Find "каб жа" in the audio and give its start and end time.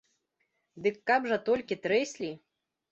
1.11-1.41